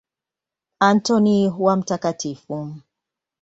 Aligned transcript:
Antoni 0.89 1.47
wa 1.59 1.75
Mt. 1.75 1.89